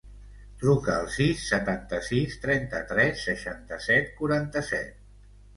[0.61, 5.01] Truca al sis, setanta-sis, trenta-tres, seixanta-set, quaranta-set.